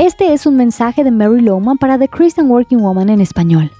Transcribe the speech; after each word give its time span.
Este 0.00 0.32
es 0.32 0.46
un 0.46 0.56
mensaje 0.56 1.04
de 1.04 1.10
Mary 1.10 1.42
Lowman 1.42 1.76
para 1.76 1.98
The 1.98 2.08
Christian 2.08 2.50
Working 2.50 2.80
Woman 2.80 3.10
en 3.10 3.20
español. 3.20 3.70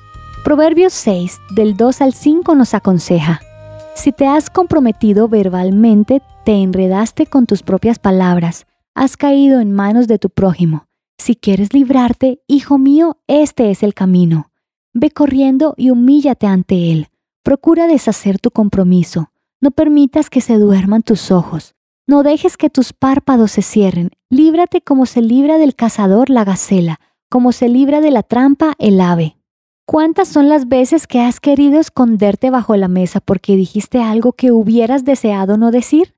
Proverbios 0.45 0.93
6, 0.93 1.41
del 1.53 1.79
2 1.79 2.03
al 2.03 2.13
5 2.13 2.55
nos 2.55 2.75
aconseja, 2.75 3.41
Si 3.95 4.13
te 4.13 4.27
has 4.27 4.51
comprometido 4.51 5.29
verbalmente, 5.29 6.21
te 6.45 6.53
enredaste 6.53 7.25
con 7.25 7.47
tus 7.47 7.63
propias 7.63 7.99
palabras, 7.99 8.67
has 8.95 9.17
caído 9.17 9.61
en 9.61 9.73
manos 9.73 10.09
de 10.09 10.19
tu 10.19 10.29
prójimo. 10.29 10.85
Si 11.17 11.37
quieres 11.37 11.73
librarte, 11.73 12.43
hijo 12.47 12.77
mío, 12.77 13.17
este 13.27 13.71
es 13.71 13.83
el 13.83 13.95
camino. 13.95 14.51
Ve 14.93 15.11
corriendo 15.13 15.73
y 15.79 15.89
humíllate 15.89 16.47
ante 16.47 16.93
él. 16.93 17.09
Procura 17.43 17.87
deshacer 17.87 18.39
tu 18.39 18.51
compromiso. 18.51 19.33
No 19.63 19.71
permitas 19.71 20.29
que 20.29 20.43
se 20.43 20.59
duerman 20.59 21.03
tus 21.03 21.31
ojos. 21.31 21.75
No 22.07 22.23
dejes 22.23 22.59
que 22.59 22.69
tus 22.69 22.93
párpados 22.93 23.53
se 23.53 23.63
cierren. 23.63 24.11
Líbrate 24.33 24.81
como 24.81 25.07
se 25.07 25.23
libra 25.23 25.59
del 25.59 25.75
cazador 25.75 26.31
la 26.31 26.45
gacela, 26.45 27.01
como 27.29 27.51
se 27.51 27.69
libra 27.69 28.01
de 28.01 28.13
la 28.13 28.23
trampa 28.23 28.75
el 28.79 29.01
ave. 29.01 29.37
¿Cuántas 29.87 30.29
son 30.29 30.49
las 30.49 30.69
veces 30.69 31.09
que 31.09 31.21
has 31.21 31.41
querido 31.41 31.81
esconderte 31.81 32.49
bajo 32.49 32.77
la 32.77 32.87
mesa 32.87 33.19
porque 33.19 33.57
dijiste 33.57 34.01
algo 34.01 34.33
que 34.35 34.53
hubieras 34.53 35.05
deseado 35.05 35.57
no 35.57 35.73
decir? 35.73 36.15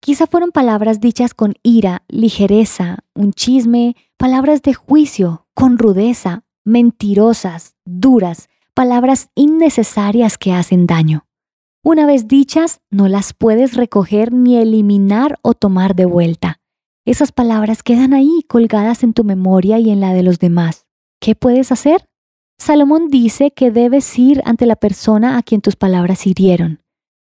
Quizá 0.00 0.26
fueron 0.26 0.50
palabras 0.50 1.00
dichas 1.00 1.32
con 1.32 1.54
ira, 1.62 2.02
ligereza, 2.08 2.98
un 3.14 3.32
chisme, 3.32 3.96
palabras 4.18 4.60
de 4.60 4.74
juicio, 4.74 5.46
con 5.54 5.78
rudeza, 5.78 6.44
mentirosas, 6.64 7.76
duras, 7.86 8.50
palabras 8.74 9.30
innecesarias 9.34 10.36
que 10.36 10.52
hacen 10.52 10.86
daño. 10.86 11.24
Una 11.82 12.04
vez 12.04 12.28
dichas, 12.28 12.82
no 12.90 13.08
las 13.08 13.32
puedes 13.32 13.72
recoger 13.72 14.34
ni 14.34 14.58
eliminar 14.58 15.38
o 15.40 15.54
tomar 15.54 15.94
de 15.94 16.04
vuelta. 16.04 16.60
Esas 17.06 17.32
palabras 17.32 17.82
quedan 17.82 18.14
ahí 18.14 18.42
colgadas 18.48 19.02
en 19.02 19.12
tu 19.12 19.24
memoria 19.24 19.78
y 19.78 19.90
en 19.90 20.00
la 20.00 20.14
de 20.14 20.22
los 20.22 20.38
demás. 20.38 20.86
¿Qué 21.20 21.34
puedes 21.34 21.70
hacer? 21.70 22.08
Salomón 22.58 23.08
dice 23.08 23.50
que 23.50 23.70
debes 23.70 24.18
ir 24.18 24.40
ante 24.46 24.64
la 24.64 24.76
persona 24.76 25.36
a 25.36 25.42
quien 25.42 25.60
tus 25.60 25.76
palabras 25.76 26.26
hirieron. 26.26 26.80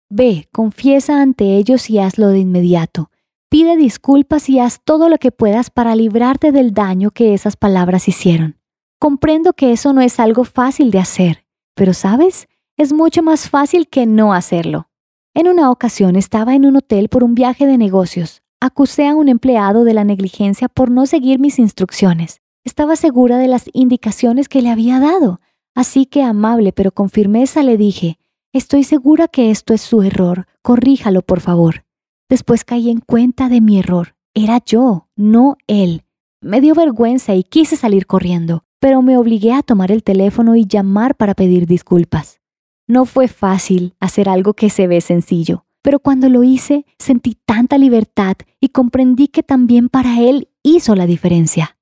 Ve, 0.09 0.49
confiesa 0.51 1.21
ante 1.21 1.55
ellos 1.55 1.89
y 1.89 1.99
hazlo 1.99 2.27
de 2.27 2.39
inmediato. 2.39 3.09
Pide 3.49 3.77
disculpas 3.77 4.49
y 4.49 4.59
haz 4.59 4.81
todo 4.83 5.07
lo 5.07 5.17
que 5.17 5.31
puedas 5.31 5.69
para 5.69 5.95
librarte 5.95 6.51
del 6.51 6.73
daño 6.73 7.11
que 7.11 7.33
esas 7.33 7.55
palabras 7.55 8.09
hicieron. 8.09 8.59
Comprendo 8.99 9.53
que 9.53 9.71
eso 9.71 9.93
no 9.93 10.01
es 10.01 10.19
algo 10.19 10.43
fácil 10.43 10.91
de 10.91 10.99
hacer, 10.99 11.45
pero 11.73 11.93
sabes, 11.93 12.49
es 12.75 12.91
mucho 12.91 13.23
más 13.23 13.49
fácil 13.49 13.87
que 13.87 14.05
no 14.05 14.33
hacerlo. 14.33 14.89
En 15.33 15.47
una 15.47 15.71
ocasión 15.71 16.17
estaba 16.17 16.53
en 16.53 16.65
un 16.65 16.75
hotel 16.75 17.07
por 17.07 17.23
un 17.23 17.33
viaje 17.33 17.65
de 17.65 17.77
negocios. 17.77 18.43
Acusé 18.61 19.07
a 19.07 19.15
un 19.15 19.29
empleado 19.29 19.85
de 19.85 19.93
la 19.93 20.03
negligencia 20.03 20.67
por 20.67 20.91
no 20.91 21.05
seguir 21.05 21.39
mis 21.39 21.59
instrucciones. 21.59 22.41
Estaba 22.65 22.97
segura 22.97 23.37
de 23.37 23.47
las 23.47 23.69
indicaciones 23.71 24.49
que 24.49 24.61
le 24.61 24.69
había 24.69 24.99
dado, 24.99 25.39
así 25.75 26.05
que 26.05 26.23
amable 26.23 26.73
pero 26.73 26.91
con 26.91 27.09
firmeza 27.09 27.63
le 27.63 27.77
dije, 27.77 28.19
estoy 28.51 28.83
segura 28.83 29.29
que 29.29 29.49
esto 29.49 29.73
es 29.73 29.79
su 29.79 30.01
error, 30.01 30.45
corríjalo 30.61 31.21
por 31.21 31.39
favor. 31.39 31.85
Después 32.27 32.65
caí 32.65 32.89
en 32.89 32.99
cuenta 32.99 33.47
de 33.47 33.61
mi 33.61 33.79
error. 33.79 34.15
Era 34.33 34.59
yo, 34.65 35.07
no 35.15 35.55
él. 35.67 36.03
Me 36.41 36.59
dio 36.59 36.75
vergüenza 36.75 37.35
y 37.35 37.43
quise 37.43 37.77
salir 37.77 38.07
corriendo, 38.07 38.65
pero 38.81 39.01
me 39.01 39.15
obligué 39.15 39.53
a 39.53 39.63
tomar 39.63 39.89
el 39.89 40.03
teléfono 40.03 40.57
y 40.57 40.65
llamar 40.67 41.15
para 41.15 41.33
pedir 41.33 41.65
disculpas. 41.65 42.41
No 42.87 43.05
fue 43.05 43.29
fácil 43.29 43.95
hacer 44.01 44.27
algo 44.27 44.53
que 44.53 44.69
se 44.69 44.87
ve 44.87 44.99
sencillo, 44.99 45.65
pero 45.81 45.99
cuando 45.99 46.29
lo 46.29 46.43
hice 46.43 46.85
sentí 46.97 47.37
tanta 47.45 47.77
libertad 47.77 48.35
y 48.59 48.69
comprendí 48.69 49.27
que 49.27 49.43
también 49.43 49.89
para 49.89 50.19
él 50.19 50.49
hizo 50.63 50.95
la 50.95 51.05
diferencia. 51.05 51.77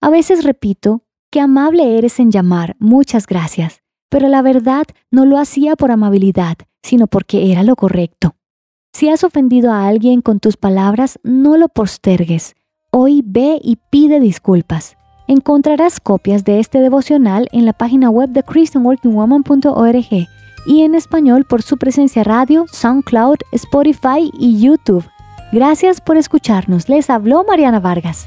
A 0.00 0.10
veces 0.10 0.44
repito, 0.44 1.04
qué 1.30 1.40
amable 1.40 1.98
eres 1.98 2.20
en 2.20 2.30
llamar, 2.30 2.76
muchas 2.78 3.26
gracias, 3.26 3.82
pero 4.08 4.28
la 4.28 4.42
verdad 4.42 4.84
no 5.10 5.24
lo 5.26 5.38
hacía 5.38 5.76
por 5.76 5.90
amabilidad, 5.90 6.56
sino 6.82 7.06
porque 7.06 7.52
era 7.52 7.62
lo 7.62 7.76
correcto. 7.76 8.36
Si 8.92 9.08
has 9.08 9.22
ofendido 9.24 9.72
a 9.72 9.86
alguien 9.86 10.20
con 10.20 10.40
tus 10.40 10.56
palabras, 10.56 11.20
no 11.22 11.56
lo 11.56 11.68
postergues. 11.68 12.56
Hoy 12.90 13.22
ve 13.24 13.60
y 13.62 13.78
pide 13.90 14.18
disculpas. 14.18 14.96
Encontrarás 15.28 16.00
copias 16.00 16.44
de 16.44 16.58
este 16.58 16.80
devocional 16.80 17.48
en 17.52 17.64
la 17.64 17.72
página 17.72 18.10
web 18.10 18.30
de 18.30 18.42
christianworkingwoman.org 18.42 20.39
y 20.66 20.82
en 20.82 20.94
español 20.94 21.44
por 21.44 21.62
su 21.62 21.76
presencia 21.76 22.24
radio, 22.24 22.66
SoundCloud, 22.70 23.38
Spotify 23.52 24.30
y 24.32 24.60
YouTube. 24.60 25.04
Gracias 25.52 26.00
por 26.00 26.16
escucharnos. 26.16 26.88
Les 26.88 27.10
habló 27.10 27.44
Mariana 27.44 27.80
Vargas. 27.80 28.26